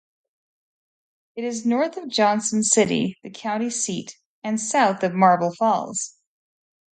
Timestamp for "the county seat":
3.21-4.17